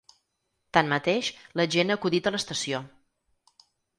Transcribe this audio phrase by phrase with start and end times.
[0.77, 1.29] Tanmateix,
[1.61, 2.83] la gent ha acudit a l’estació.